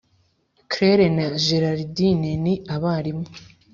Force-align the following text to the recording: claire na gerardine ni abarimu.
claire 0.71 1.07
na 1.15 1.25
gerardine 1.45 2.31
ni 2.43 2.53
abarimu. 2.75 3.25